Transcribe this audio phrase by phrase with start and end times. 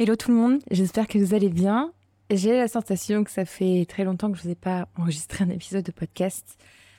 [0.00, 1.92] Hello tout le monde, j'espère que vous allez bien.
[2.30, 5.50] J'ai la sensation que ça fait très longtemps que je vous ai pas enregistré un
[5.50, 6.56] épisode de podcast.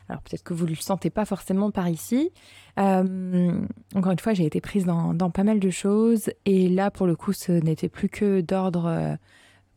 [0.10, 2.30] Alors peut-être que vous ne le sentez pas forcément par ici.
[2.78, 3.62] Euh,
[3.96, 7.16] encore une fois, j'ai été prise dans, pas mal de choses et là pour le
[7.16, 9.16] coup, ce n'était plus que d'ordre euh,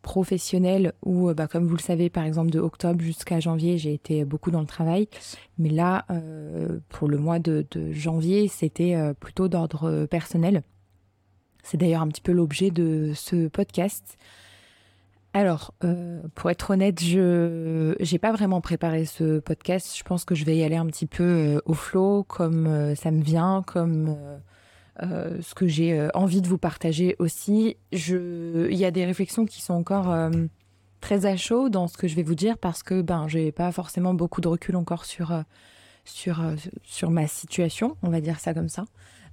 [0.01, 3.93] professionnel ou euh, bah, comme vous le savez, par exemple de octobre jusqu'à janvier, j'ai
[3.93, 5.07] été beaucoup dans le travail.
[5.57, 6.05] Mais là,
[6.89, 10.61] pour le mois de janvier, c'était plutôt d'ordre personnel.
[11.63, 14.17] C'est d'ailleurs un petit peu l'objet de ce podcast.
[15.35, 19.97] Alors, euh, pour être honnête, je n'ai pas vraiment préparé ce podcast.
[19.97, 22.93] Je pense que je vais y aller un petit peu euh, au flot, comme euh,
[22.93, 24.15] ça me vient, comme
[25.01, 27.77] ce que j'ai envie de vous partager aussi.
[27.91, 28.69] Je...
[28.69, 30.15] Il y a des réflexions qui sont encore
[31.01, 33.71] très à chaud dans ce que je vais vous dire parce que ben j'ai pas
[33.71, 35.43] forcément beaucoup de recul encore sur
[36.05, 36.41] sur
[36.83, 38.85] sur ma situation, on va dire ça comme ça.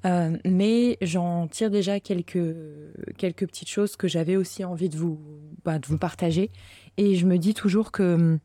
[0.07, 2.55] Euh, mais j'en tire déjà quelques,
[3.19, 5.21] quelques petites choses que j'avais aussi envie de vous,
[5.65, 6.51] bah, de vous partager.
[6.97, 8.39] Et je me dis toujours que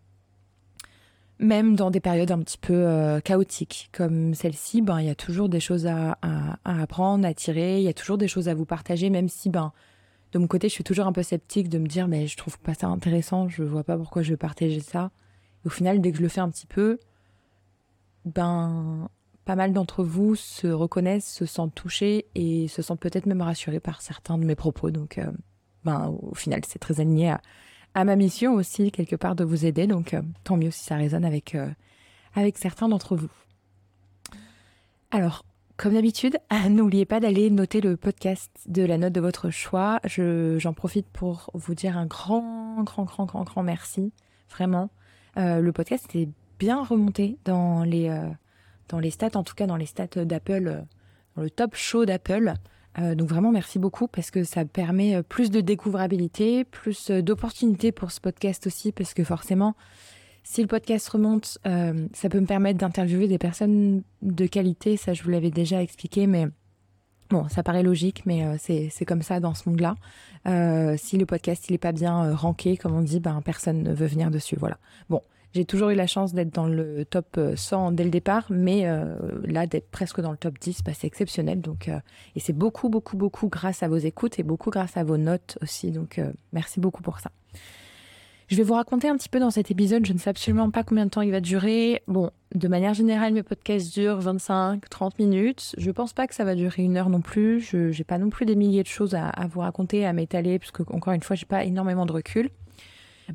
[1.39, 5.15] même dans des périodes un petit peu euh, chaotiques comme celle-ci, ben, il y a
[5.15, 6.17] toujours des choses à,
[6.63, 9.71] apprendre, à tirer, il y a toujours des choses à vous partager, même si ben,
[10.33, 12.59] de mon côté, je suis toujours un peu sceptique de me dire mais je trouve
[12.59, 15.11] pas ça intéressant, je vois pas pourquoi je veux partager ça.
[15.65, 16.99] au final, dès que je le fais un petit peu,
[18.25, 19.09] ben
[19.45, 23.79] pas mal d'entre vous se reconnaissent, se sentent touchés et se sentent peut-être même rassurés
[23.79, 24.89] par certains de mes propos.
[24.89, 25.31] Donc, euh,
[25.83, 27.35] ben, au final, c'est très aligné
[27.93, 29.85] à, ma mission aussi, quelque part, de vous aider.
[29.85, 31.69] Donc, euh, tant mieux si ça résonne avec, euh,
[32.33, 33.29] avec certains d'entre vous.
[35.11, 35.45] Alors,
[35.77, 39.99] comme d'habitude, n'oubliez pas d'aller noter le podcast de la note de votre choix.
[40.05, 44.11] j'en profite pour vous dire un grand, grand, grand, grand, grand merci.
[44.49, 44.89] Vraiment.
[45.35, 48.09] le podcast est bien remonté dans les
[48.89, 50.81] dans les stats, en tout cas dans les stats d'Apple, euh,
[51.35, 52.53] dans le top show d'Apple.
[52.97, 57.91] Euh, donc vraiment merci beaucoup parce que ça permet euh, plus de découvrabilité, plus d'opportunités
[57.91, 59.75] pour ce podcast aussi parce que forcément,
[60.43, 65.23] si le podcast remonte, ça peut me permettre d'interviewer des personnes de qualité, ça je
[65.23, 66.45] vous l'avais déjà expliqué, mais
[67.31, 69.95] bon, ça paraît logique, mais c'est comme ça dans ce monde-là.
[70.97, 74.05] si le podcast il est pas bien ranké, comme on dit, ben personne ne veut
[74.05, 74.77] venir dessus, voilà.
[75.09, 75.23] Bon,
[75.55, 78.85] j'ai toujours eu la chance d'être dans le top 100 euh, dès le départ, mais
[78.85, 81.61] euh, là, d'être presque dans le top 10, bah, c'est exceptionnel.
[81.87, 81.99] Euh,
[82.35, 85.57] et c'est beaucoup, beaucoup, beaucoup grâce à vos écoutes et beaucoup grâce à vos notes
[85.61, 85.91] aussi.
[85.91, 86.19] Donc,
[86.51, 87.31] merci beaucoup pour ça.
[88.47, 90.83] Je vais vous raconter un petit peu dans cet épisode, je ne sais absolument pas
[90.83, 92.03] combien de temps il va durer.
[92.07, 95.73] Bon, de manière générale, mes podcasts durent 25, 30 minutes.
[95.77, 97.61] Je ne pense pas que ça va durer une heure non plus.
[97.61, 100.73] Je n'ai pas non plus des milliers de choses à, vous raconter, à m'étaler, parce
[100.89, 102.49] encore une fois, j'ai pas énormément de recul.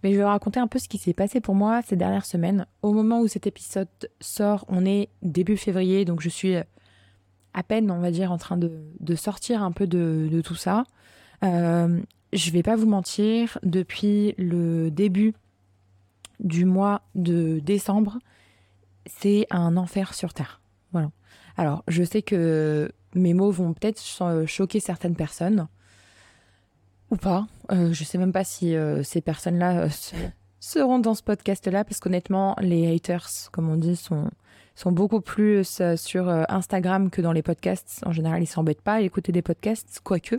[0.02, 2.26] Mais je vais vous raconter un peu ce qui s'est passé pour moi ces dernières
[2.26, 2.66] semaines.
[2.82, 3.88] Au moment où cet épisode
[4.20, 6.56] sort, on est début février, donc je suis
[7.54, 10.84] à peine, on va dire, en train de, sortir un peu de, tout ça.
[11.44, 12.00] Euh,
[12.32, 15.34] je vais pas vous mentir, depuis le début
[16.38, 18.18] du mois de décembre,
[19.06, 20.60] c'est un enfer sur Terre.
[20.92, 21.10] Voilà.
[21.56, 24.00] Alors, je sais que mes mots vont peut-être
[24.46, 25.66] choquer certaines personnes
[27.10, 27.46] ou pas.
[27.72, 29.88] Euh, je sais même pas si euh, ces personnes-là euh,
[30.60, 34.30] seront dans ce podcast-là, parce qu'honnêtement, les haters, comme on dit, sont,
[34.74, 38.02] sont beaucoup plus sur Instagram que dans les podcasts.
[38.06, 40.36] En général, ils s'embêtent pas à écouter des podcasts, quoique.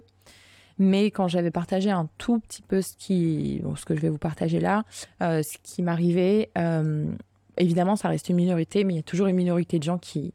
[0.77, 4.17] Mais quand j'avais partagé un tout petit peu ce qui, ce que je vais vous
[4.17, 4.83] partager là,
[5.19, 6.49] ce qui m'arrivait,
[7.57, 10.33] évidemment, ça reste une minorité, mais il y a toujours une minorité de gens qui,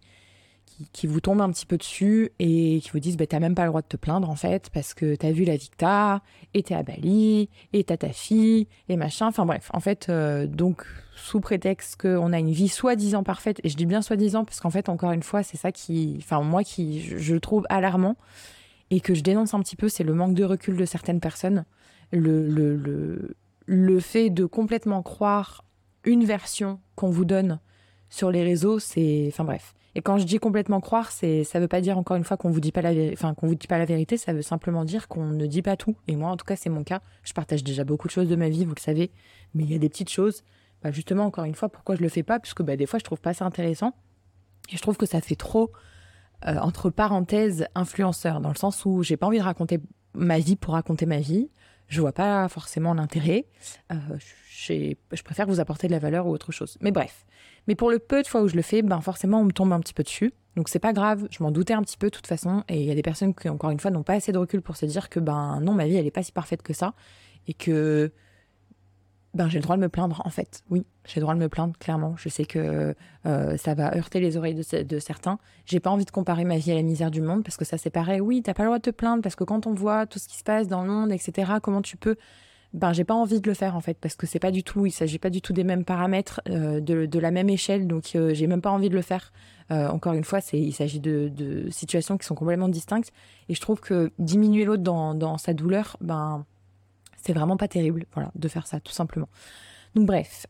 [0.92, 3.64] qui, vous tombent un petit peu dessus et qui vous disent bah, t'as même pas
[3.64, 6.22] le droit de te plaindre en fait parce que t'as vu la Victa
[6.54, 9.26] et t'es à Bali et t'as ta fille et machin.
[9.26, 10.84] Enfin bref, en fait, euh, donc
[11.16, 14.70] sous prétexte qu'on a une vie soi-disant parfaite, et je dis bien soi-disant parce qu'en
[14.70, 18.16] fait, encore une fois, c'est ça qui, enfin moi qui je, trouve alarmant
[18.91, 21.64] et que je dénonce un petit peu, c'est le manque de recul de certaines personnes,
[22.12, 25.64] le, le, le, le fait de complètement croire
[26.04, 27.60] une version qu'on vous donne
[28.08, 29.75] sur les réseaux, c'est, enfin bref.
[29.96, 32.50] Et quand je dis complètement croire, c'est, ça veut pas dire encore une fois qu'on
[32.50, 34.18] vous dit pas la, enfin qu'on vous dit pas la vérité.
[34.18, 35.96] Ça veut simplement dire qu'on ne dit pas tout.
[36.06, 37.00] Et moi, en tout cas, c'est mon cas.
[37.22, 39.10] Je partage déjà beaucoup de choses de ma vie, vous le savez,
[39.54, 40.44] mais il y a des petites choses.
[40.82, 42.38] Bah, justement, encore une fois, pourquoi je le fais pas?
[42.38, 43.94] Puisque bah, des fois, je trouve pas ça intéressant.
[44.70, 45.72] Et je trouve que ça fait trop
[46.46, 49.81] euh, entre parenthèses influenceur, dans le sens où j'ai pas envie de raconter
[50.12, 51.49] ma vie pour raconter ma vie.
[51.88, 53.47] Je vois pas forcément l'intérêt.
[53.93, 53.97] Euh,
[54.59, 56.77] je préfère vous apporter de la valeur ou autre chose.
[56.81, 57.25] Mais bref.
[57.69, 59.73] Mais pour le peu de fois où je le fais, ben forcément, on me tombe
[59.73, 60.33] un petit peu dessus.
[60.56, 62.65] Donc c'est pas grave, je m'en doutais un petit peu de toute façon.
[62.69, 64.62] Et il y a des personnes qui, encore une fois, n'ont pas assez de recul
[64.62, 66.94] pour se dire que ben non, ma vie, elle est pas si parfaite que ça.
[67.47, 68.11] Et que
[69.37, 70.62] ben j'ai le droit de me plaindre en fait.
[70.71, 72.15] Oui, j'ai le droit de me plaindre clairement.
[72.17, 72.94] Je sais que
[73.27, 75.38] euh, ça va heurter les oreilles de, de certains.
[75.67, 77.77] J'ai pas envie de comparer ma vie à la misère du monde parce que ça
[77.77, 78.21] c'est pareil.
[78.21, 80.27] Oui, t'as pas le droit de te plaindre parce que quand on voit tout ce
[80.27, 81.53] qui se passe dans le monde, etc.
[81.62, 82.17] Comment tu peux
[82.73, 84.87] ben j'ai pas envie de le faire en fait parce que c'est pas du tout,
[84.87, 88.35] il s'agit pas du tout des mêmes paramètres, euh, de, la même échelle, donc euh,
[88.35, 89.33] j'ai même pas envie de le faire.
[89.69, 93.12] Encore une fois, c'est il s'agit de, de, situations qui sont complètement distinctes
[93.49, 96.44] et je trouve que diminuer l'autre dans, dans, sa douleur, ben
[97.26, 99.28] c'est vraiment pas terrible, voilà, de faire ça tout simplement.
[99.94, 100.46] Donc bref,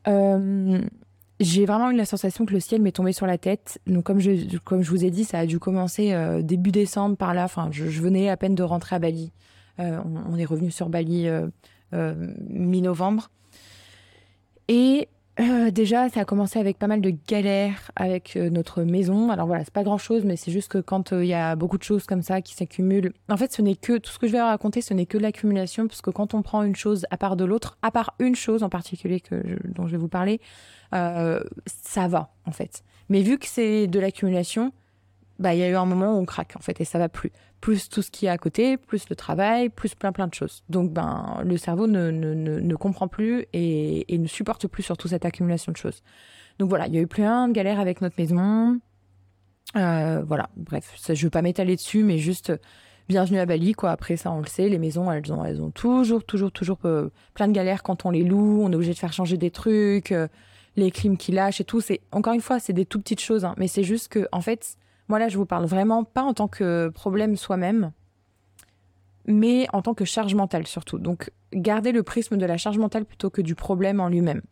[1.41, 3.81] j'ai vraiment eu la sensation que le ciel m'est tombé sur la tête.
[3.87, 7.35] Donc comme je comme je vous ai dit, ça a dû commencer début décembre par
[7.35, 7.45] là.
[7.45, 9.33] Enfin, je, venais à peine de rentrer à Bali.
[9.79, 10.03] On,
[10.33, 11.29] on, est revenu sur Bali
[11.95, 12.15] euh,
[12.49, 13.31] mi-novembre.
[14.67, 15.09] Et
[15.41, 19.31] euh, déjà, ça a commencé avec pas mal de galères avec euh, notre maison.
[19.31, 21.79] Alors voilà, c'est pas grand chose, mais c'est juste que quand il y a beaucoup
[21.79, 24.33] de choses comme ça qui s'accumulent, en fait, ce n'est que tout ce que je
[24.33, 27.37] vais raconter, ce n'est que l'accumulation, parce que quand on prend une chose à part
[27.37, 30.41] de l'autre, à part une chose en particulier que dont je vais vous parler,
[30.93, 32.83] ça va en fait.
[33.09, 34.73] Mais vu que c'est de l'accumulation,
[35.39, 37.09] bah il y a eu un moment où on craque en fait et ça va
[37.09, 40.35] plus plus tout ce qui est à côté, plus le travail, plus plein plein de
[40.35, 40.63] choses.
[40.69, 45.09] Donc ben le cerveau ne, ne, ne, comprend plus et, et, ne supporte plus surtout
[45.09, 46.03] cette accumulation de choses.
[46.59, 48.81] Donc voilà, il y a eu plein de galères avec notre maison.
[49.75, 52.53] Euh, voilà, bref, je veux pas m'étaler dessus, mais juste
[53.09, 53.91] bienvenue à Bali quoi.
[53.91, 57.11] Après ça, on le sait, les maisons elles ont elles ont toujours toujours toujours euh,
[57.35, 58.63] plein de galères quand on les loue.
[58.63, 60.29] On est obligé de faire changer des trucs, euh,
[60.77, 61.81] les clims qui lâchent et tout.
[61.81, 64.41] C'est encore une fois, c'est des tout petites choses, hein, mais c'est juste que en
[64.41, 64.77] fait
[65.09, 67.93] moi là, je vous parle vraiment pas en tant que problème soi-même,
[69.27, 70.99] mais en tant que charge mentale surtout.
[70.99, 74.43] Donc, gardez le prisme de la charge mentale plutôt que du problème en lui-même.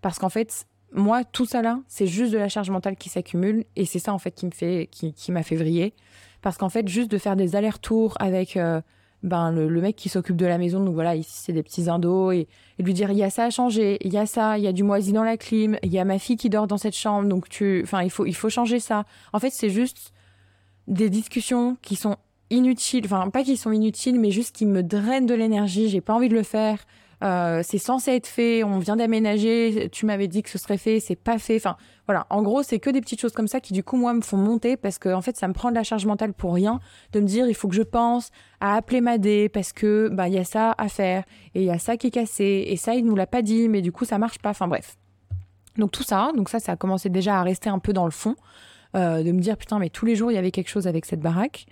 [0.00, 3.64] Parce qu'en fait, moi, tout ça là, c'est juste de la charge mentale qui s'accumule
[3.76, 5.94] et c'est ça en fait qui me fait, qui, m'a fait vriller.
[6.42, 8.80] Parce qu'en fait, juste de faire des allers-retours avec euh,
[9.24, 12.30] ben, le, mec qui s'occupe de la maison, donc voilà, ici c'est des petits indos,
[12.30, 12.46] et,
[12.78, 14.72] lui dire il y a ça à changer, il y a ça, il y a
[14.72, 17.28] du moisi dans la clim, il y a ma fille qui dort dans cette chambre,
[17.28, 19.04] donc tu, enfin il faut il faut changer ça.
[19.32, 20.12] En fait, c'est juste
[20.86, 22.16] des discussions qui sont
[22.50, 25.88] inutiles, enfin pas qui sont inutiles, mais juste qui me drainent de l'énergie.
[25.88, 26.78] J'ai pas envie de le faire.
[27.24, 31.00] Euh, c'est censé être fait, on vient d'aménager, tu m'avais dit que ce serait fait,
[31.00, 31.56] c'est pas fait.
[31.56, 31.76] Enfin,
[32.06, 32.26] voilà.
[32.28, 34.36] En gros, c'est que des petites choses comme ça qui, du coup, moi, me font
[34.36, 36.80] monter parce que, en fait, ça me prend de la charge mentale pour rien
[37.12, 38.30] de me dire, il faut que je pense
[38.60, 41.24] à appeler Madé parce que, bah, il y a ça à faire
[41.54, 43.68] et il y a ça qui est cassé et ça, il nous l'a pas dit,
[43.68, 44.50] mais du coup, ça marche pas.
[44.50, 44.96] Enfin, bref.
[45.78, 48.10] Donc, tout ça, donc ça, ça a commencé déjà à rester un peu dans le
[48.10, 48.36] fond,
[48.96, 51.06] euh, de me dire, putain, mais tous les jours, il y avait quelque chose avec
[51.06, 51.66] cette baraque.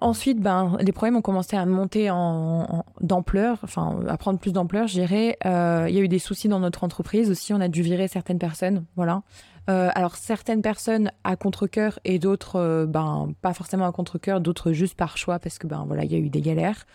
[0.00, 4.86] Ensuite, ben, les problèmes ont commencé à monter en, d'ampleur, enfin, à prendre plus d'ampleur,
[4.86, 5.36] je dirais.
[5.44, 7.52] Euh, il y a eu des soucis dans notre entreprise aussi.
[7.52, 9.22] On a dû virer certaines personnes, voilà.
[9.68, 14.72] Euh, alors, certaines personnes à contre-cœur et d'autres, euh, ben, pas forcément à contre-cœur, d'autres
[14.72, 16.86] juste par choix parce que, ben, voilà, il y a eu des galères.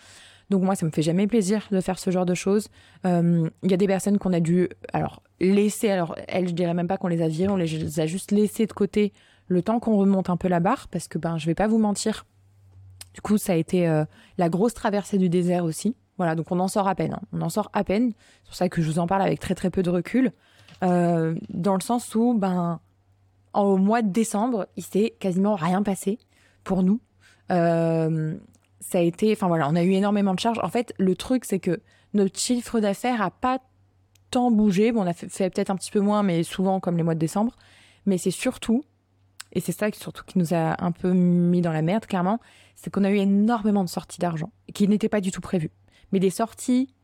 [0.48, 2.68] Donc, moi, ça me fait jamais plaisir de faire ce genre de choses.
[3.04, 6.88] Il y a des personnes qu'on a dû, alors, laisser, alors, elles, je dirais même
[6.88, 9.12] pas qu'on les a virées, on les a juste laissées de côté
[9.46, 11.78] le temps qu'on remonte un peu la barre parce que, ben, je vais pas vous
[11.78, 12.24] mentir
[13.14, 14.04] du coup, ça a été euh,
[14.38, 15.96] la grosse traversée du désert aussi.
[16.18, 17.14] Voilà, donc on en sort à peine.
[17.14, 17.22] Hein.
[17.32, 18.12] On en sort à peine.
[18.42, 20.32] C'est pour ça que je vous en parle avec très très peu de recul.
[20.82, 22.80] Euh, dans le sens où, ben,
[23.54, 26.18] au mois de décembre, il s'est quasiment rien passé
[26.64, 27.00] pour nous.
[27.52, 28.34] Euh,
[28.80, 30.58] ça a été, enfin voilà, on a eu énormément de charges.
[30.62, 31.80] En fait, le truc, c'est que
[32.14, 33.60] notre chiffre d'affaires a pas
[34.30, 34.90] tant bougé.
[34.90, 37.14] Bon, on a fait, fait peut-être un petit peu moins, mais souvent comme les mois
[37.14, 37.56] de décembre.
[38.06, 38.84] Mais c'est surtout
[39.54, 42.40] et c'est ça surtout qui nous a un peu mis dans la merde, clairement,
[42.74, 45.70] c'est qu'on a eu énormément de sorties d'argent qui n'étaient pas du tout prévues.
[46.12, 46.94] Mais des sorties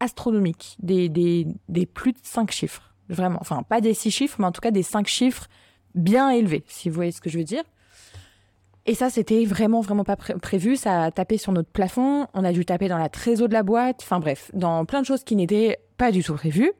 [0.00, 2.94] astronomiques, des, des, des plus de 5 chiffres.
[3.08, 3.38] Vraiment.
[3.40, 5.46] Enfin, pas des 6 chiffres, mais en tout cas des 5 chiffres
[5.94, 7.64] bien élevés, si vous voyez ce que je veux dire.
[8.86, 10.76] Et ça, c'était vraiment, vraiment pas prévu.
[10.76, 12.26] Ça a tapé sur notre plafond.
[12.34, 14.00] On a dû taper dans la trésor de la boîte.
[14.02, 16.72] Enfin bref, dans plein de choses qui n'étaient pas du tout prévues.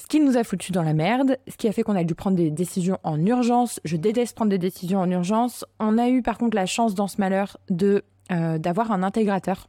[0.00, 2.14] Ce qui nous a foutu dans la merde, ce qui a fait qu'on a dû
[2.14, 3.80] prendre des décisions en urgence.
[3.84, 5.66] Je déteste prendre des décisions en urgence.
[5.78, 8.02] On a eu par contre la chance dans ce malheur de
[8.32, 9.68] euh, d'avoir un intégrateur.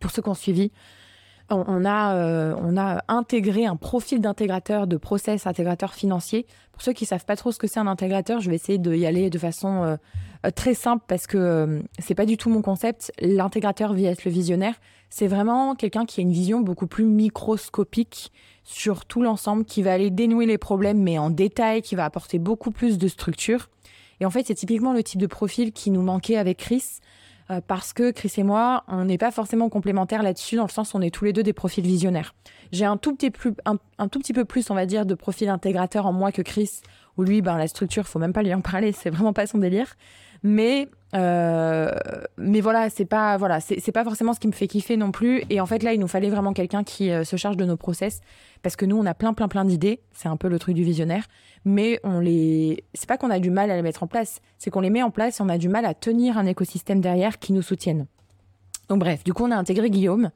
[0.00, 0.70] Pour ceux qui ont suivi,
[1.48, 6.46] on, a euh, on a intégré un profil d'intégrateur, de process intégrateur financier.
[6.70, 9.06] Pour ceux qui savent pas trop ce que c'est un intégrateur, je vais essayer d'y
[9.06, 9.96] aller de façon euh,
[10.50, 13.12] très simple parce que c'est pas du tout mon concept.
[13.20, 14.74] L'intégrateur vs le visionnaire,
[15.08, 18.32] c'est vraiment quelqu'un qui a une vision beaucoup plus microscopique
[18.64, 22.38] sur tout l'ensemble, qui va aller dénouer les problèmes, mais en détail, qui va apporter
[22.38, 23.68] beaucoup plus de structure.
[24.20, 26.84] Et en fait, c'est typiquement le type de profil qui nous manquait avec Chris,
[27.50, 30.94] euh, parce que Chris et moi, on n'est pas forcément complémentaires là-dessus, dans le sens
[30.94, 32.34] où on est tous les deux des profils visionnaires.
[32.70, 36.12] J'ai un plus, un, tout petit peu plus, on va dire, de profil intégrateur en
[36.12, 36.80] moi que Chris,
[37.16, 39.58] où lui, ben, la structure, faut même pas lui en parler, c'est vraiment pas son
[39.58, 39.94] délire.
[40.42, 41.90] Mais euh,
[42.38, 45.44] mais voilà, c'est pas voilà, c'est pas forcément ce qui me fait kiffer non plus.
[45.50, 47.76] Et en fait, là, il nous fallait vraiment quelqu'un qui euh, se charge de nos
[47.76, 48.20] process
[48.62, 50.00] parce que nous, on a plein, plein, plein d'idées.
[50.12, 51.26] C'est un peu le truc du visionnaire,
[51.64, 52.84] mais on les.
[52.94, 55.02] C'est pas qu'on a du mal à les mettre en place, c'est qu'on les met
[55.02, 58.06] en place et on a du mal à tenir un écosystème derrière qui nous soutienne.
[58.88, 60.30] Donc bref, du coup, on a intégré Guillaume.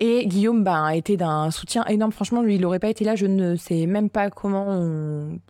[0.00, 2.12] Et Guillaume bah, a été d'un soutien énorme.
[2.12, 3.16] Franchement, lui, il n'aurait pas été là.
[3.16, 5.40] Je ne sais même pas comment on,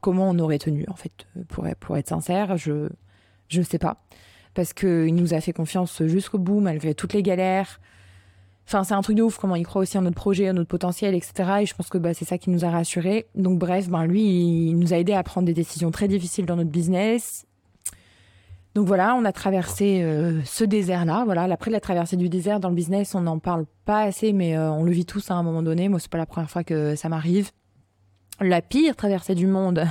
[0.00, 2.56] comment on aurait tenu, en fait, pour, pour être sincère.
[2.56, 2.88] Je
[3.48, 3.98] je sais pas.
[4.54, 7.80] Parce qu'il nous a fait confiance jusqu'au bout, malgré toutes les galères.
[8.66, 10.68] Enfin, c'est un truc de ouf comment il croit aussi en notre projet, en notre
[10.68, 11.50] potentiel, etc.
[11.62, 13.26] Et je pense que bah, c'est ça qui nous a rassurés.
[13.34, 14.22] Donc, bref, ben, lui,
[14.68, 17.46] il nous a aidé à prendre des décisions très difficiles dans notre business.
[18.74, 21.24] Donc voilà, on a traversé euh, ce désert-là.
[21.24, 24.56] Voilà, après la traversée du désert dans le business, on n'en parle pas assez, mais
[24.56, 25.88] euh, on le vit tous à un moment donné.
[25.88, 27.50] Moi, c'est pas la première fois que ça m'arrive.
[28.40, 29.86] La pire traversée du monde,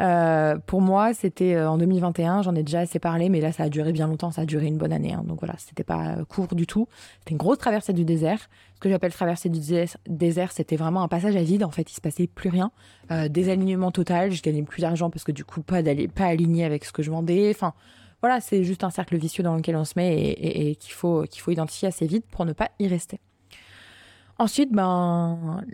[0.00, 3.64] euh, pour moi, c'était euh, en 2021, j'en ai déjà assez parlé, mais là, ça
[3.64, 5.12] a duré bien longtemps, ça a duré une bonne année.
[5.12, 5.24] Hein.
[5.26, 6.88] donc voilà, c'était pas euh, court du tout.
[7.20, 8.48] C'était une grosse traversée du désert.
[8.74, 9.60] Ce que j'appelle traversée du
[10.06, 11.64] désert, c'était vraiment un passage à vide.
[11.64, 12.70] En fait, il se passait plus rien.
[13.28, 15.82] Désalignement total, je gagnais plus d'argent parce que du coup, pas,
[16.14, 17.50] pas aligné avec ce que je vendais.
[17.52, 17.74] Enfin,
[18.20, 21.50] voilà, c'est juste un cercle vicieux dans lequel on se met et, faut, qu'il faut
[21.50, 23.18] identifier assez vite pour ne pas y rester.
[24.38, 25.64] Ensuite, ben,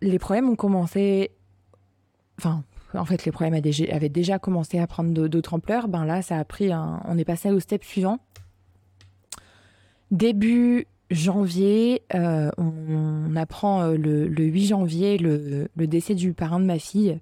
[0.00, 1.30] les problèmes ont commencé.
[2.38, 2.62] Enfin,
[2.94, 5.88] en fait, les problèmes avaient déjà commencé à prendre d'autres ampleurs.
[5.88, 8.18] Ben là, ça a pris On est passé au step suivant.
[10.10, 16.78] Début janvier, euh, on, apprend euh, le, 8 janvier le, décès du parrain de ma
[16.78, 17.18] fille,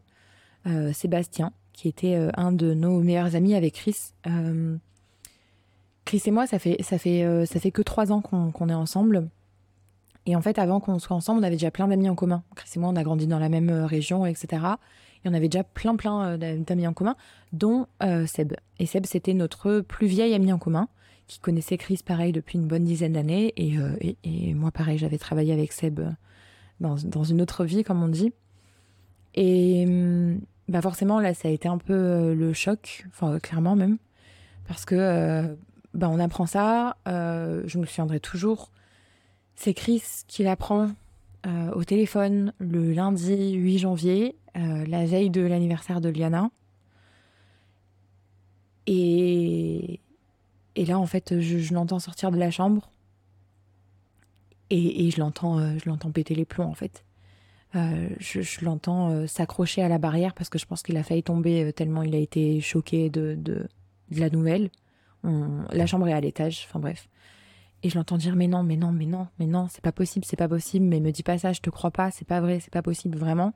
[0.67, 3.97] euh, Sébastien, qui était un de nos meilleurs amis avec Chris.
[6.05, 9.29] Chris et moi, ça fait, ça fait, ça fait que trois ans qu'on est ensemble.
[10.27, 12.43] Et en fait, avant qu'on soit ensemble, on avait déjà plein d'amis en commun.
[12.57, 14.77] Chris et moi, on a grandi dans la même région, etc
[15.29, 17.17] on avait déjà plein plein euh, d'amis en commun,
[17.53, 18.55] dont euh, Seb.
[18.79, 20.89] Et Seb, c'était notre plus vieil ami en commun,
[21.27, 23.53] qui connaissait Chris pareil depuis une bonne dizaine d'années.
[23.57, 26.01] Et, euh, moi, pareil, j'avais travaillé avec Seb
[26.81, 28.33] dans, une autre vie, comme on dit.
[29.35, 33.07] Et hum, bah forcément, là, ça a été un peu le choc,
[33.43, 33.99] clairement même,
[34.67, 35.57] parce que
[35.95, 38.71] bah, on apprend ça, je me souviendrai toujours.
[39.57, 40.91] C'est Chris qui l'apprend
[41.75, 46.51] au téléphone le lundi 8 janvier euh, la veille de l'anniversaire de Liana.
[48.87, 50.01] Et,
[50.77, 52.91] et là, en fait, je, l'entends sortir de la chambre.
[54.71, 57.05] Et, je l'entends euh, je l'entends péter les plombs, en fait.
[57.75, 61.73] Euh, je, l'entends s'accrocher à la barrière parce que je pense qu'il a failli tomber
[61.75, 63.69] tellement il a été choqué de, de,
[64.11, 64.71] la nouvelle.
[65.25, 67.09] la chambre est à l'étage, enfin bref.
[67.83, 70.25] Et je l'entends dire mais non, mais non, mais non, mais non, c'est pas possible,
[70.25, 72.59] c'est pas possible, mais me dis pas ça, je te crois pas, c'est pas vrai,
[72.61, 73.53] c'est pas possible, vraiment.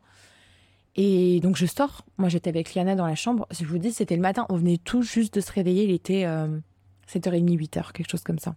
[0.96, 2.04] Et donc je sors.
[2.18, 3.46] Moi j'étais avec Liana dans la chambre.
[3.50, 4.46] Je vous dis, c'était le matin.
[4.48, 5.84] On venait tout juste de se réveiller.
[5.84, 6.24] Il était
[7.08, 8.56] 7h30, 8h, quelque chose comme ça.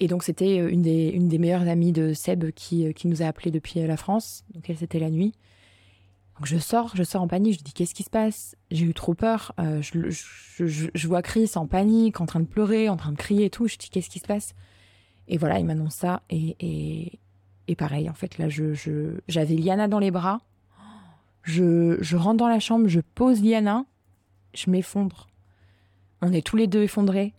[0.00, 3.06] Et donc c'était euh, une des, une des meilleures amies de Seb qui, euh, qui
[3.06, 4.44] nous a appelés depuis euh, la France.
[4.54, 5.34] Donc elle, c'était la nuit.
[6.40, 7.58] Donc je sors, je sors en panique.
[7.58, 8.56] Je dis, qu'est-ce qui se passe?
[8.70, 9.52] J'ai eu trop peur.
[9.58, 13.44] je, je, je, vois Chris en panique, en train de pleurer, en train de crier
[13.44, 13.68] et tout.
[13.68, 14.54] Je dis, qu'est-ce qui se passe?
[15.28, 16.22] Et voilà, il m'annonce ça.
[16.30, 17.18] Et, et,
[17.68, 18.72] et, pareil, en fait, là, je,
[19.28, 20.40] j'avais Liana dans les bras.
[21.42, 23.84] Je, rentre dans la chambre, je pose Liana,
[24.54, 25.28] je m'effondre.
[26.22, 27.34] On est tous les deux effondrés.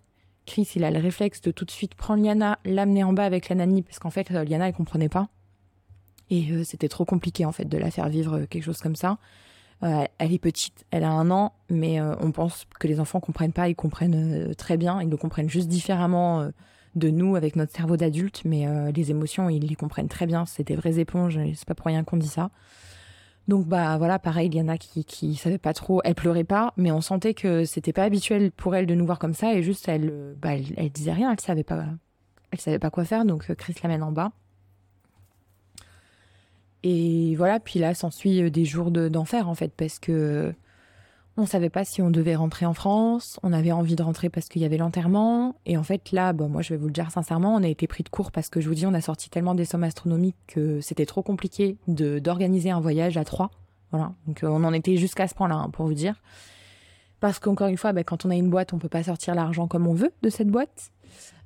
[0.46, 3.50] Chris, il a le réflexe de tout de suite prendre Liana, l'amener en bas avec
[3.50, 5.30] la nanny, parce qu'en fait, euh, Liana, elle comprenait pas.
[6.32, 8.96] Et euh, c'était trop compliqué, en fait, de la faire vivre euh, quelque chose comme
[8.96, 9.20] ça.
[9.82, 13.68] elle est petite, elle a un an, mais on pense que les enfants comprennent pas,
[13.68, 16.52] ils comprennent très bien, ils le comprennent juste différemment
[16.94, 20.68] de nous avec notre cerveau d'adulte, mais les émotions, ils les comprennent très bien, c'est
[20.68, 22.52] des vraies éponges, c'est pas pour rien qu'on dit ça.
[23.48, 26.44] Donc bah voilà, pareil, il y en a qui qui savaient pas trop, elle pleurait
[26.44, 29.54] pas, mais on sentait que c'était pas habituel pour elle de nous voir comme ça
[29.54, 31.86] et juste elle bah elle, disait rien, elle savait pas
[32.52, 34.32] elle savait pas quoi faire donc euh, Chris l'amène en bas.
[36.84, 40.54] Et voilà, puis là s'ensuit euh, des jours d'enfer en fait parce que
[41.38, 43.40] on savait pas si on devait rentrer en France.
[43.42, 45.56] On avait envie de rentrer parce qu'il y avait l'enterrement.
[45.66, 47.88] Et en fait, là, bon, moi, je vais vous le dire sincèrement, on a été
[47.88, 50.36] pris de court parce que je vous dis, on a sorti tellement des sommes astronomiques
[50.48, 53.50] que c'était trop compliqué de d'organiser un voyage à trois.
[53.92, 54.14] Voilà.
[54.28, 56.16] Donc, euh, on en était jusqu'à ce point-là, hein, pour vous dire.
[57.22, 59.68] Parce qu'encore une fois, ben, quand on a une boîte, on peut pas sortir l'argent
[59.68, 60.92] comme on veut de cette boîte.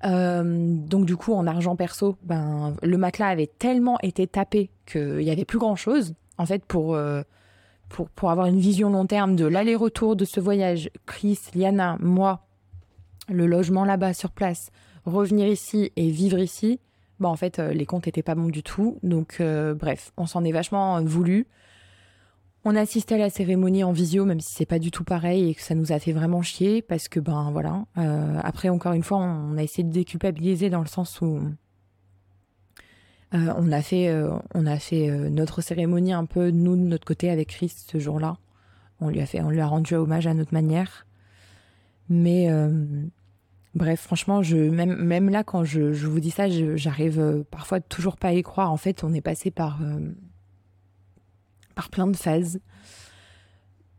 [0.06, 5.22] Euh, donc du coup, en argent perso, ben le matelas avait tellement été tapé qu'il
[5.22, 6.14] y avait plus grand chose.
[6.38, 7.24] En fait, pour euh,
[7.90, 12.46] pour, pour avoir une vision long terme de l'aller-retour de ce voyage, Chris, Liana, moi,
[13.28, 14.72] le logement là-bas sur place,
[15.06, 16.80] revenir ici et vivre ici,
[17.20, 18.98] bah en fait, euh, les comptes étaient pas bons du tout.
[19.04, 21.48] Donc, bref, on s'en est vachement voulu.
[22.68, 25.52] On a assisté à la cérémonie en visio, même si c'est pas du tout pareil
[25.52, 27.86] et que ça nous a fait vraiment chier parce que ben voilà.
[28.00, 31.42] Euh, après encore une fois, on a essayé de déculpabiliser dans le sens où
[33.36, 37.72] euh, on a fait, euh, notre cérémonie un peu nous de notre côté avec Chris
[37.86, 38.38] ce jour-là.
[39.00, 41.06] On lui a fait, on lui rendu hommage à notre manière.
[42.10, 42.50] Mais
[43.76, 48.18] bref, franchement, je même même là quand je, je vous dis ça, j'arrive parfois toujours
[48.18, 48.72] pas à y croire.
[48.72, 49.80] En fait, on est passé par
[51.76, 52.60] par plein de phases.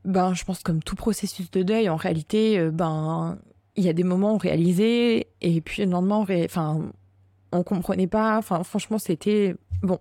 [0.05, 3.39] Ben, je pense comme tout processus de deuil, en réalité, euh, ben,
[3.77, 6.45] il y a des moments où on réalisait et puis le lendemain, on, ré...
[6.45, 6.91] enfin,
[7.53, 8.39] on comprenait pas.
[8.39, 9.99] Enfin, franchement, c'était bon.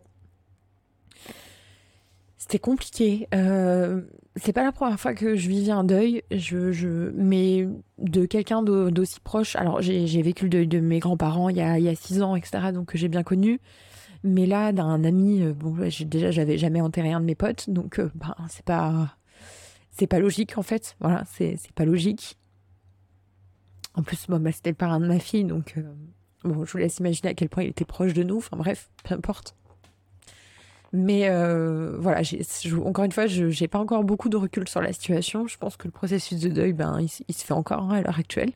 [2.37, 3.27] C'était compliqué.
[3.33, 4.01] Euh,
[4.35, 7.11] c'est pas la première fois que je vivais un deuil, je, je...
[7.15, 7.67] mais
[7.97, 9.55] de quelqu'un d'aussi proche.
[9.55, 12.21] Alors, j'ai vécu le deuil de mes grands-parents il y a, il y a six
[12.21, 13.59] ans, etc., donc j'ai bien connu.
[14.23, 15.53] Mais là, d'un ami, euh,
[16.05, 19.15] déjà, j'avais jamais enterré un de mes potes, donc euh, ben, c'est pas,
[19.91, 20.95] c'est pas logique en fait.
[20.99, 22.37] Voilà, c'est, pas logique.
[23.93, 25.83] En plus, bah, c'était le parrain de ma fille, donc euh,
[26.43, 28.37] bon, je vous laisse imaginer à quel point il était proche de nous.
[28.37, 29.55] Enfin bref, peu importe.
[30.93, 31.27] Mais
[31.99, 32.21] voilà,
[32.85, 35.45] encore une fois, je n'ai pas encore beaucoup de recul sur la situation.
[35.45, 38.17] Je pense que le processus de deuil, ben, il, se fait encore hein, à l'heure
[38.17, 38.53] actuelle.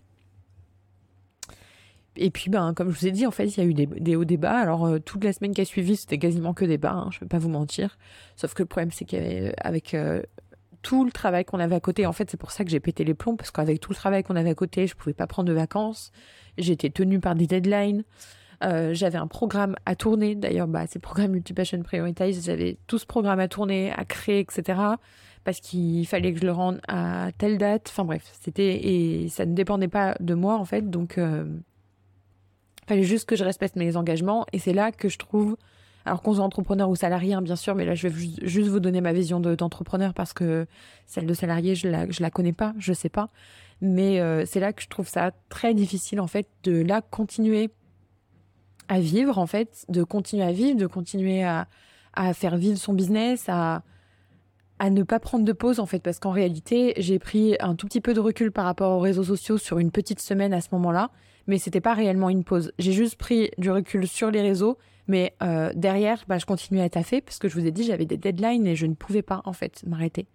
[2.22, 4.16] Et puis, ben, comme je vous ai dit, en fait, il y a eu des,
[4.18, 4.58] hauts débats.
[4.60, 7.18] Alors, euh, toute la semaine qui a suivi, c'était quasiment que des bas, hein, je
[7.18, 7.98] ne vais pas vous mentir.
[8.36, 10.22] Sauf que le problème, c'est qu'avec euh,
[10.82, 13.06] tout le travail qu'on avait à côté, en fait, c'est pour ça que j'ai pété
[13.06, 15.28] les plombs, parce qu'avec tout le travail qu'on avait à côté, je ne pouvais pas
[15.28, 16.12] prendre de vacances.
[16.58, 18.04] J'étais tenue par des deadlines.
[18.66, 20.36] Euh, j'avais un programme à tourner.
[20.36, 22.46] D'ailleurs, bah, c'est le programme Multipassion Prioritize.
[22.46, 24.78] J'avais tout ce programme à tourner, à créer, etc.
[25.46, 27.88] Parce qu'il fallait que je le rende à telle date.
[27.88, 30.90] Enfin bref, c'était et ça ne dépendait pas de moi en fait.
[30.90, 31.18] Donc
[32.90, 34.46] fallait juste que je respecte mes engagements.
[34.52, 35.56] Et c'est là que je trouve,
[36.06, 38.80] alors qu'on soit entrepreneur ou salarié, hein, bien sûr, mais là, je vais juste vous
[38.80, 40.66] donner ma vision d'entrepreneur parce que
[41.06, 43.30] celle de salarié, je la, je la connais pas, je sais pas.
[43.82, 47.70] Mais euh, c'est là que je trouve ça très difficile, en fait, de là continuer
[48.88, 51.68] à vivre, en fait, de continuer à vivre, de continuer à,
[52.14, 53.84] à faire vivre son business, à,
[54.80, 57.86] à ne pas prendre de pause en fait parce qu'en réalité j'ai pris un tout
[57.86, 60.70] petit peu de recul par rapport aux réseaux sociaux sur une petite semaine à ce
[60.72, 61.12] moment-là
[61.50, 64.78] mais c'était pas réellement une pause j'ai juste pris du recul sur les réseaux
[65.08, 68.06] mais euh, derrière bah, je continuais à taffer parce que je vous ai dit j'avais
[68.06, 70.28] des deadlines et je ne pouvais pas en fait m'arrêter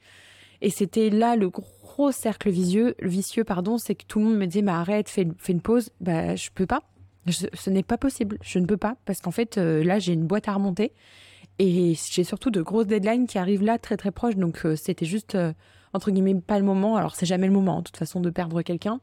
[0.60, 4.46] et c'était là le gros cercle vicieux vicieux pardon c'est que tout le monde me
[4.46, 6.82] disait mais arrête fais, une pause bah je peux pas
[7.30, 10.26] ce n'est pas possible je ne peux pas parce qu'en fait euh, là j'ai une
[10.26, 10.92] boîte à remonter
[11.58, 14.36] et j'ai surtout de grosses deadlines qui arrivent là très très proches.
[14.36, 15.52] Donc euh, c'était juste, euh,
[15.92, 16.96] entre guillemets, pas le moment.
[16.96, 19.00] Alors c'est jamais le moment, de toute façon, de perdre quelqu'un.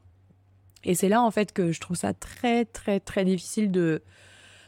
[0.84, 4.02] Et c'est là, en fait, que je trouve ça très très très difficile de,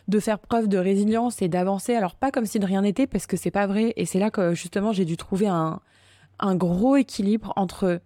[0.09, 1.94] de faire preuve de résilience et d'avancer.
[1.94, 3.92] Alors pas comme si de rien n'était, parce que c'est pas vrai.
[3.96, 5.81] Et c'est là que justement j'ai dû trouver un,
[6.57, 8.00] gros équilibre entre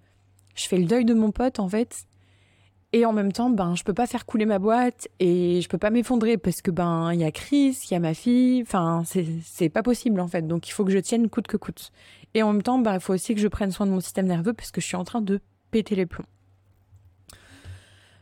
[0.54, 2.08] je fais le deuil de mon pote, en fait,
[2.92, 5.78] et en même temps, ben, je peux pas faire couler ma boîte et je peux
[5.78, 8.62] pas m'effondrer parce que ben, il y a Chris, il y a ma fille.
[8.62, 9.02] Enfin,
[9.44, 10.46] c'est pas possible en fait.
[10.46, 11.92] Donc, il faut que je tienne coûte que coûte.
[12.34, 14.26] Et en même temps, ben, il faut aussi que je prenne soin de mon système
[14.26, 15.40] nerveux parce que je suis en train de
[15.70, 16.24] péter les plombs.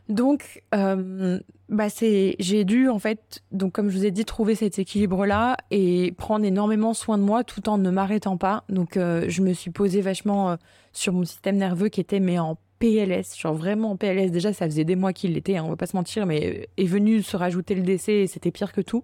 [0.09, 1.39] Donc, euh,
[1.69, 5.57] bah c'est, j'ai dû en fait, donc comme je vous ai dit, trouver cet équilibre-là
[5.69, 8.63] et prendre énormément soin de moi tout en ne m'arrêtant pas.
[8.69, 10.55] Donc, euh, je me suis posée vachement euh,
[10.93, 14.31] sur mon système nerveux qui était mais en PLS, genre vraiment en PLS.
[14.31, 16.85] Déjà, ça faisait des mois qu'il l'était, hein, on va pas se mentir, mais est
[16.85, 19.03] venu se rajouter le décès et c'était pire que tout.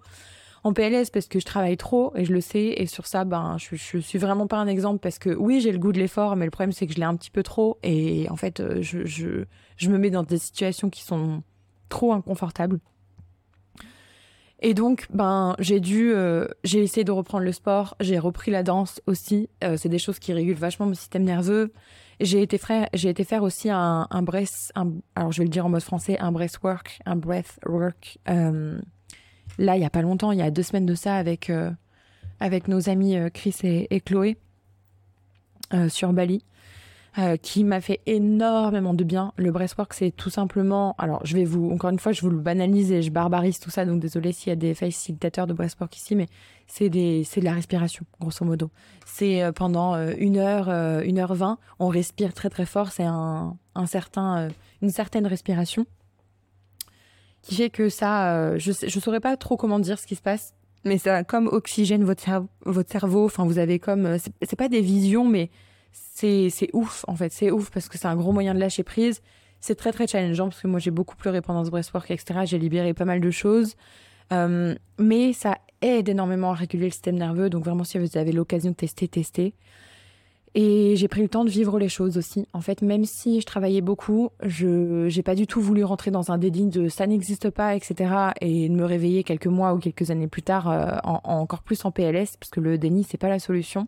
[0.63, 3.57] En PLS parce que je travaille trop et je le sais et sur ça, ben,
[3.57, 6.37] je, je suis vraiment pas un exemple parce que oui, j'ai le goût de l'effort,
[6.37, 8.81] mais le problème c'est que je l'ai un petit peu trop et en fait, euh,
[8.81, 9.43] je, je,
[9.75, 11.43] je me mets dans des situations qui sont
[11.89, 12.79] trop inconfortables.
[14.65, 18.63] Et donc, ben, j'ai dû, euh, j'ai essayé de reprendre le sport, j'ai repris la
[18.63, 19.49] danse aussi.
[19.61, 21.73] Euh, c'est des choses qui régulent vachement mon système nerveux.
[22.21, 22.57] J'ai été,
[22.93, 24.71] j'ai été faire aussi un, un breath,
[25.15, 28.19] alors je vais le dire en mode français, un breathwork, un breathwork.
[28.29, 28.79] Euh,
[29.57, 31.71] là, il y a pas longtemps, il y a deux semaines de ça avec, euh,
[32.39, 34.37] avec nos amis euh, Chris et, Chloé
[35.73, 36.43] euh, sur Bali.
[37.43, 39.33] Qui m'a fait énormément de bien.
[39.35, 40.95] Le breathwork, c'est tout simplement.
[40.97, 43.69] Alors, je vais vous, encore une fois, je vous le banalise et je barbarise tout
[43.69, 46.25] ça, donc désolé s'il y a des facilitateurs de breathwork ici, mais
[46.65, 48.71] c'est de la respiration, grosso modo.
[49.05, 50.69] C'est pendant une heure,
[51.03, 52.91] une heure vingt, on respire très très fort.
[52.91, 54.47] C'est un certain,
[54.81, 55.85] une certaine respiration
[57.43, 60.53] qui fait que ça, je, je saurais pas trop comment dire ce qui se passe,
[60.85, 63.25] mais ça comme oxygène votre cerveau.
[63.25, 65.51] Enfin, vous avez comme, c'est pas des visions, mais
[65.91, 69.21] c'est ouf en fait, c'est ouf parce que c'est un gros moyen de lâcher prise.
[69.59, 72.41] C'est très très challengeant parce que moi j'ai beaucoup pleuré pendant ce breastwork, etc.
[72.45, 73.75] J'ai libéré pas mal de choses.
[74.31, 77.49] Euh, mais ça aide énormément à réguler le système nerveux.
[77.49, 79.53] Donc vraiment si vous avez l'occasion de tester, tester.
[80.55, 82.47] Et j'ai pris le temps de vivre les choses aussi.
[82.53, 86.31] En fait, même si je travaillais beaucoup, je j'ai pas du tout voulu rentrer dans
[86.31, 88.13] un dédit de ça n'existe pas, etc.
[88.39, 91.83] Et de me réveiller quelques mois ou quelques années plus tard euh, en, encore plus
[91.85, 93.87] en PLS, parce que le déni c'est pas la solution.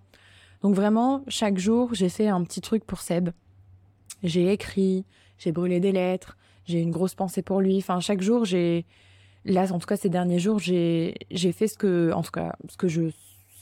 [0.64, 3.30] Donc vraiment, chaque jour, j'ai fait un petit truc pour Seb.
[4.24, 5.06] J'ai écrit,
[5.38, 7.78] j'ai brûlé des lettres, j'ai une grosse pensée pour lui.
[7.78, 8.88] Enfin, chaque jour, j'ai
[9.44, 12.56] là, en tout cas ces derniers jours, j'ai j'ai fait ce que, en tout cas,
[12.70, 13.12] ce que je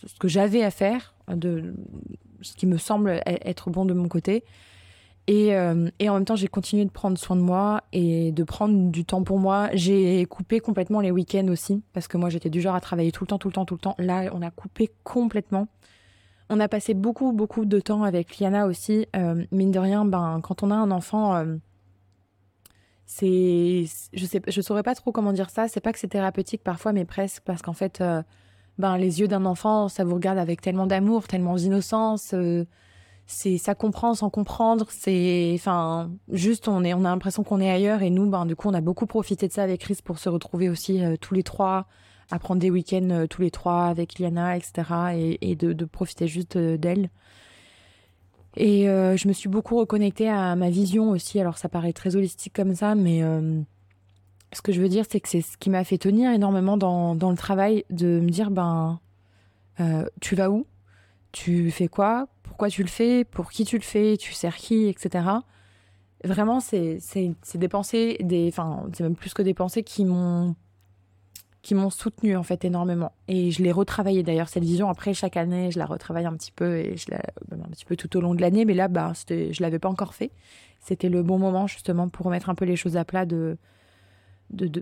[0.06, 1.74] ce que j'avais à faire de
[2.43, 4.43] ce qui me semble e-, être bon de mon côté.
[5.27, 8.43] Et, euh, et en même temps, j'ai continué de prendre soin de moi et de
[8.43, 9.69] prendre du temps pour moi.
[9.73, 13.23] J'ai coupé complètement les week-ends aussi, parce que moi, j'étais du genre à travailler tout
[13.23, 13.95] le temps, tout le temps, tout le temps.
[13.99, 15.67] Là, on a coupé complètement.
[16.49, 19.08] On a passé beaucoup, beaucoup de temps avec Liana aussi.
[19.15, 21.56] Euh, mine de rien, ben, quand on a un enfant, euh,
[23.06, 25.69] c'est, je sais, je saurais pas trop comment dire ça.
[25.69, 28.03] C'est pas que c'est thérapeutique parfois, mais presque, parce qu'en fait,
[28.79, 32.33] ben, les yeux d'un enfant, ça vous regarde avec tellement d'amour, tellement d'innocence.
[32.33, 32.65] Euh,
[33.27, 34.88] c'est ça comprend sans comprendre.
[34.89, 38.01] C'est, enfin, juste on est, on a l'impression qu'on est ailleurs.
[38.01, 40.29] Et nous, ben, du coup, on a beaucoup profité de ça avec Chris pour se
[40.29, 41.86] retrouver aussi euh, tous les trois,
[42.31, 45.38] à prendre des week-ends euh, tous les trois avec Liana, etc.
[45.41, 47.09] Et, de, de, profiter juste d'elle.
[48.55, 51.39] Et je me suis beaucoup reconnectée à ma vision aussi.
[51.39, 53.23] Alors ça paraît très holistique comme ça, mais
[54.56, 57.16] ce que je veux dire, c'est que c'est ce qui m'a fait tenir énormément dans,
[57.16, 59.00] dans, le travail, de me dire, ben,
[59.80, 60.66] euh, tu vas où?
[61.32, 62.28] Tu fais quoi?
[62.44, 63.24] Pourquoi tu le fais?
[63.24, 64.18] Pour qui tu le fais?
[64.18, 64.88] Tu sers qui?
[64.88, 65.26] Etc.
[66.24, 67.00] Vraiment, c'est
[67.56, 70.56] des pensées, des, enfin, c'est même plus que des pensées qui m'ont
[71.63, 73.13] qui m'ont soutenu en fait énormément.
[73.30, 74.89] Et je l'ai retravaillé d'ailleurs cette vision.
[74.89, 77.96] Après chaque année je la retravaille un petit peu et je la un petit peu
[77.96, 78.66] tout au long de l'année.
[78.66, 80.32] Mais là bah je l'avais pas encore fait.
[80.82, 83.58] C'était le bon moment justement pour remettre un peu les choses à plat de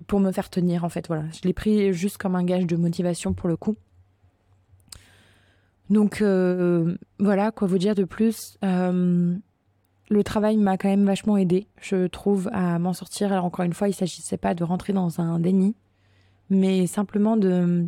[0.07, 1.07] pour me faire tenir en fait.
[1.07, 3.75] Voilà, je l'ai pris juste comme un gage de motivation pour le coup.
[5.89, 8.57] Donc euh, voilà, quoi vous dire de plus.
[8.63, 9.35] Euh,
[10.09, 13.31] le travail m'a quand même vachement aidé, je trouve, à m'en sortir.
[13.31, 15.75] Alors encore une fois, il s'agissait pas de rentrer dans un déni,
[16.49, 17.87] mais simplement de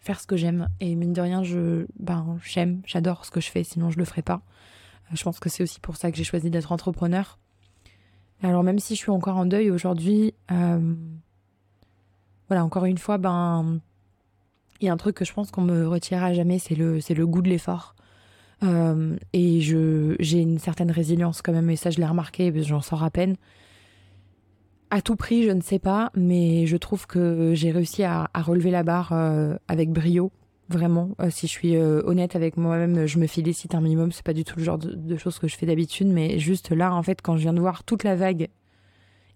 [0.00, 0.68] faire ce que j'aime.
[0.80, 4.04] Et mine de rien, je, ben, j'aime, j'adore ce que je fais, sinon je le
[4.04, 4.42] ferais pas.
[5.12, 7.38] Je pense que c'est aussi pour ça que j'ai choisi d'être entrepreneur.
[8.44, 10.94] Alors même si je suis encore en deuil aujourd'hui, euh,
[12.48, 13.80] voilà, encore une fois, ben,
[14.80, 17.40] il y a un truc que je pense qu'on me retirera jamais, c'est le, goût
[17.40, 17.94] de l'effort.
[18.62, 23.02] Euh, et j'ai une certaine résilience quand même, et ça je l'ai remarqué, j'en sors
[23.02, 23.36] à peine.
[24.90, 28.70] À tout prix, je ne sais pas, mais je trouve que j'ai réussi à, relever
[28.70, 30.30] la barre euh, avec brio
[30.70, 34.12] Vraiment, euh, si je suis euh, honnête avec moi-même, je me félicite un minimum.
[34.12, 36.94] C'est pas du tout le genre de, choses que je fais d'habitude, mais juste là,
[36.94, 38.48] en fait, quand je viens de voir toute la vague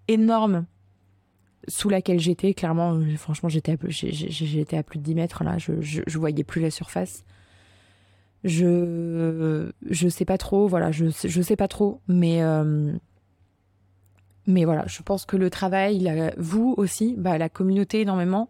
[0.09, 0.65] énorme
[1.67, 5.75] sous laquelle j'étais, clairement, euh, franchement, j'étais à, à plus de 10 mètres là, je,
[5.81, 7.25] je, voyais plus la surface.
[8.45, 12.41] Je je sais pas trop, voilà, je je sais pas trop, mais
[14.47, 18.49] mais voilà, je pense que le travail, vous aussi, bah, la communauté énormément,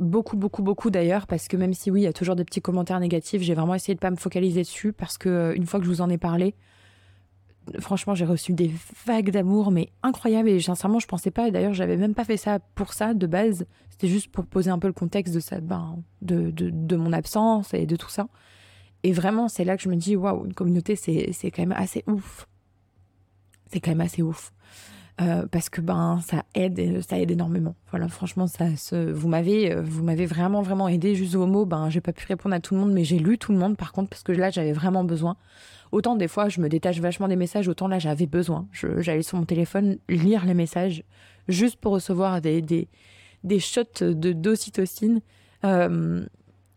[0.00, 2.62] Beaucoup, beaucoup, beaucoup d'ailleurs, parce que même si oui, il y a toujours des petits
[2.62, 5.78] commentaires négatifs, j'ai vraiment essayé de pas me focaliser dessus, parce que euh, une fois
[5.78, 6.54] que je vous en ai parlé,
[7.80, 8.72] franchement, j'ai reçu des
[9.06, 12.60] vagues d'amour, mais incroyables, et sincèrement, je pensais pas, d'ailleurs, j'avais même pas fait ça
[12.74, 16.02] pour ça, de base, c'était juste pour poser un peu le contexte de ça, ben,
[16.22, 18.26] de, de, de mon absence et de tout ça.
[19.02, 22.04] Et vraiment, c'est là que je me dis, waouh, une communauté, c'est quand même assez
[22.06, 22.46] ouf.
[23.70, 24.52] C'est quand même assez ouf.
[25.20, 27.74] Euh, parce que ben ça aide ça aide énormément.
[27.90, 28.66] Voilà franchement ça
[29.12, 31.14] vous m'avez euh, vous m'avez vraiment vraiment aidé.
[31.14, 33.36] Juste au mot ben j'ai pas pu répondre à tout le monde mais j'ai lu
[33.36, 35.36] tout le monde par contre parce que là j'avais vraiment besoin.
[35.92, 38.66] Autant des fois je me détache vachement des messages autant là j'avais besoin.
[38.72, 41.04] J'allais sur mon téléphone lire les messages
[41.48, 42.88] juste pour recevoir des des,
[43.44, 45.20] des shots de d'ocytocine.
[45.64, 46.24] Euh,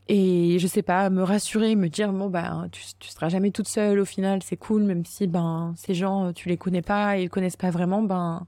[0.08, 3.68] et je sais pas me rassurer me dire bon ben tu, tu seras jamais toute
[3.68, 7.30] seule au final c'est cool même si ben ces gens tu les connais pas ils
[7.30, 8.46] connaissent pas vraiment ben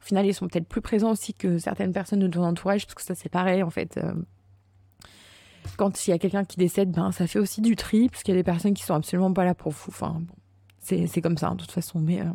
[0.00, 2.94] au final ils sont peut-être plus présents aussi que certaines personnes de ton entourage parce
[2.94, 4.12] que ça c'est pareil en fait euh.
[5.78, 8.34] quand il y a quelqu'un qui décède ben ça fait aussi du tri parce qu'il
[8.34, 10.34] y a des personnes qui sont absolument pas là pour vous enfin bon
[10.78, 12.26] c'est c'est comme ça hein, de toute façon mais euh,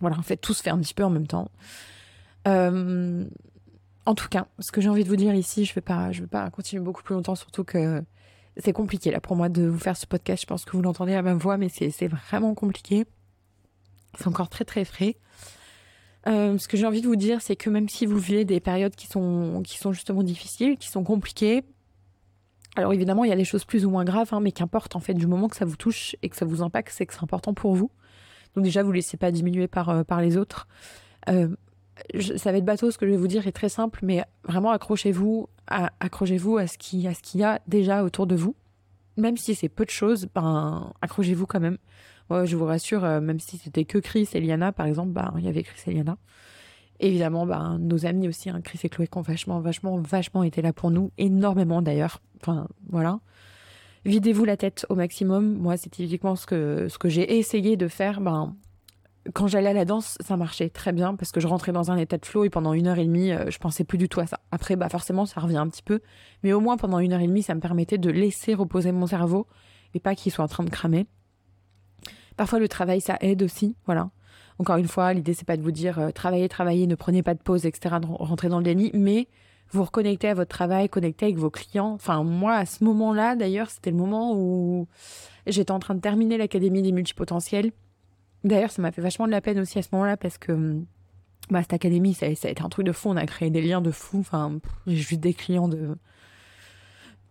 [0.00, 1.50] voilà en fait tout se fait un petit peu en même temps
[2.46, 3.24] euh,
[4.08, 6.48] en tout cas, ce que j'ai envie de vous dire ici, je ne vais, pas,
[6.48, 8.02] continuer beaucoup plus longtemps, surtout que
[8.56, 10.40] c'est compliqué là pour moi de vous faire ce podcast.
[10.40, 13.04] Je pense que vous l'entendez à ma voix, mais c'est vraiment compliqué.
[14.16, 15.16] C'est encore très très frais.
[16.26, 18.60] Euh, ce que j'ai envie de vous dire, c'est que même si vous vivez des
[18.60, 21.62] périodes qui sont, justement difficiles, qui sont compliquées,
[22.76, 25.00] alors évidemment, il y a des choses plus ou moins graves, hein, mais qu'importe en
[25.00, 27.24] fait, du moment que ça vous touche et que ça vous impacte, c'est que c'est
[27.24, 27.90] important pour vous.
[28.54, 30.66] Donc déjà, vous ne laissez pas diminuer par, euh, les autres.
[31.28, 31.54] Euh,
[32.36, 34.70] ça va être bateau, ce que je vais vous dire est très simple, mais vraiment
[34.70, 38.54] accrochez-vous, accrochez-vous à ce qu'il y a déjà autour de vous.
[39.18, 41.78] même si c'est peu de choses, ben, accrochez-vous quand même.
[42.30, 45.34] Moi, je vous rassure, euh, même si c'était que Chris et Liana, par exemple, ben,
[45.38, 46.16] il y avait Chris et Liana.
[47.00, 50.62] Évidemment, ben, nos amis aussi, hein, Chris et Chloé, qui ont vachement, vachement, vachement été
[50.62, 52.20] là pour nous, énormément d'ailleurs.
[52.40, 53.20] Enfin, voilà.
[54.04, 55.56] Videz-vous la tête au maximum.
[55.56, 58.20] Moi, c'est typiquement ce que, ce que j'ai essayé de faire.
[58.20, 58.54] Ben,
[59.34, 61.96] quand j'allais à la danse, ça marchait très bien parce que je rentrais dans un
[61.96, 64.20] état de flow et pendant une heure et demie, euh, je pensais plus du tout
[64.20, 64.40] à ça.
[64.52, 66.00] Après, bah forcément, ça revient un petit peu,
[66.42, 69.06] mais au moins pendant une heure et demie, ça me permettait de laisser reposer mon
[69.06, 69.46] cerveau
[69.94, 71.06] et pas qu'il soit en train de cramer.
[72.36, 74.10] Parfois, le travail, ça aide aussi, voilà.
[74.58, 77.34] Encore une fois, l'idée, c'est pas de vous dire euh, travaillez, travaillez, ne prenez pas
[77.34, 79.28] de pause, etc., de rentrer dans le déni, mais
[79.70, 81.92] vous reconnectez à votre travail, connectez avec vos clients.
[81.92, 84.86] Enfin, moi, à ce moment-là, d'ailleurs, c'était le moment où
[85.46, 87.72] j'étais en train de terminer l'Académie des multipotentiels
[88.44, 90.86] D'ailleurs, ça m'a fait vachement de la peine aussi à ce moment-là parce que hum,
[91.50, 93.08] bah, cette académie, ça, a été un truc de fou.
[93.10, 94.18] On a créé des liens de fou.
[94.20, 95.96] Enfin, j'ai juste des clients de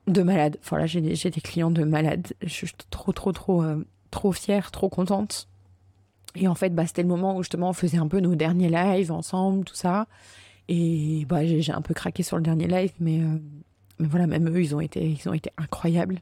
[0.08, 0.58] de malades.
[0.64, 2.34] Voilà, j'ai des clients de malades.
[2.42, 5.48] Je suis trop, trop, trop, euh, trop fière, trop contente.
[6.36, 8.70] Et en fait, bah, c'était le moment où justement on faisait un peu nos derniers
[8.70, 10.08] lives ensemble, tout ça.
[10.70, 13.38] Et bah, j'ai un peu craqué sur le dernier live, mais, euh,
[14.00, 16.22] mais voilà, même eux, ils ont été, ils ont été incroyables.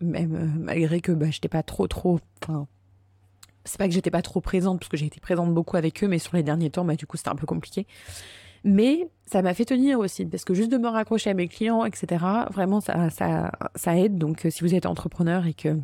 [0.00, 2.20] Même euh, malgré que bah, j'étais pas trop, trop.
[2.42, 2.66] Enfin,
[3.66, 6.08] c'est pas que j'étais pas trop présente, parce que j'ai été présente beaucoup avec eux,
[6.08, 7.86] mais sur les derniers temps, bah, du coup, c'était un peu compliqué.
[8.64, 11.84] Mais ça m'a fait tenir aussi, parce que juste de me raccrocher à mes clients,
[11.84, 14.18] etc., vraiment, ça, ça, ça aide.
[14.18, 15.78] Donc, euh, si vous êtes entrepreneur et que,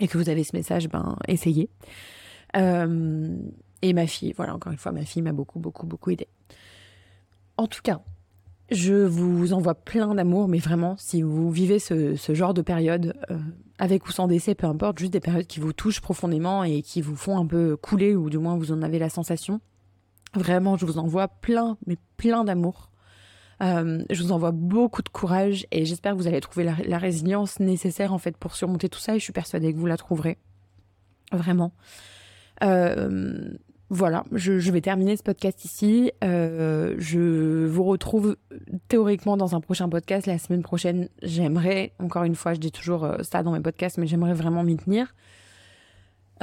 [0.00, 1.68] et que vous avez ce message, ben, essayez.
[2.56, 3.36] Euh,
[3.82, 6.28] et ma fille, voilà, encore une fois, ma fille m'a beaucoup, beaucoup, beaucoup aidé.
[7.56, 8.00] En tout cas,
[8.74, 13.38] je vous envoie plein d'amour, mais vraiment, si vous vivez ce, genre de période, euh,
[13.78, 17.00] avec ou sans décès, peu importe, juste des périodes qui vous touchent profondément et qui
[17.00, 19.60] vous font un peu couler, ou du moins vous en avez la sensation,
[20.34, 22.90] vraiment, je vous envoie plein, mais plein d'amour.
[23.62, 27.60] Euh, je vous envoie beaucoup de courage et j'espère que vous allez trouver la, résilience
[27.60, 30.38] nécessaire en fait pour surmonter tout ça et je suis persuadée que vous la trouverez.
[31.32, 31.72] Vraiment.
[32.62, 33.54] Euh,
[33.90, 36.10] voilà, je, vais terminer ce podcast ici.
[36.22, 38.36] Euh, je vous retrouve
[38.88, 41.08] théoriquement dans un prochain podcast la semaine prochaine.
[41.22, 44.62] J'aimerais, encore une fois, je dis toujours euh, ça dans mes podcasts, mais j'aimerais vraiment
[44.62, 45.14] m'y tenir.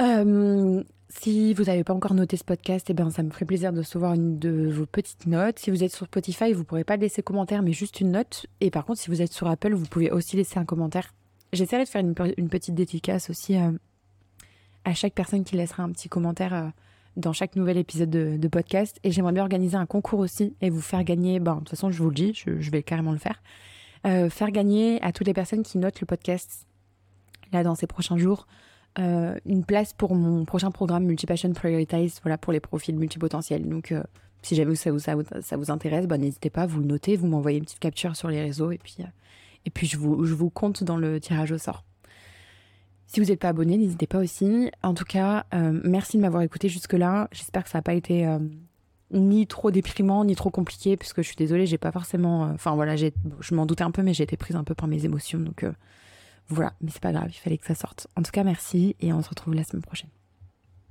[0.00, 3.72] Euh, si vous n'avez pas encore noté ce podcast, eh ben, ça me ferait plaisir
[3.72, 5.58] de recevoir une de vos petites notes.
[5.58, 8.46] Si vous êtes sur Spotify, vous ne pourrez pas laisser commentaire, mais juste une note.
[8.60, 11.12] Et par contre, si vous êtes sur Apple, vous pouvez aussi laisser un commentaire.
[11.52, 16.08] J'essaierai de faire une, une petite dédicace aussi à chaque personne qui laissera un petit
[16.08, 16.72] commentaire
[17.16, 18.98] dans chaque nouvel épisode de, podcast.
[19.04, 21.90] Et j'aimerais bien organiser un concours aussi et vous faire gagner, ben, de toute façon,
[21.90, 23.42] je vous le dis, je, vais carrément le faire,
[24.06, 26.66] euh, faire gagner à toutes les personnes qui notent le podcast,
[27.52, 28.46] là, dans ces prochains jours,
[28.98, 33.68] euh, une place pour mon prochain programme Multipassion Prioritize, voilà, pour les profils multipotentiels.
[33.68, 34.02] Donc, euh,
[34.42, 37.26] si jamais ça vous, ça, ça vous intéresse, ben, n'hésitez pas, vous le notez, vous
[37.26, 38.96] m'envoyez une petite capture sur les réseaux et puis,
[39.64, 41.84] et puis je, vous, je vous compte dans le tirage au sort.
[43.12, 44.70] Si vous n'êtes pas abonné, n'hésitez pas aussi.
[44.82, 47.28] En tout cas, euh, merci de m'avoir écouté jusque-là.
[47.30, 48.38] J'espère que ça n'a pas été euh,
[49.10, 52.46] ni trop déprimant, ni trop compliqué, parce que je suis désolée, j'ai pas forcément.
[52.46, 54.88] Euh, enfin voilà, je m'en doutais un peu, mais j'ai été prise un peu par
[54.88, 55.38] mes émotions.
[55.38, 55.66] Donc
[56.48, 58.06] voilà, mais c'est pas grave, il fallait que ça sorte.
[58.16, 60.08] En tout cas, merci et on se retrouve la semaine prochaine.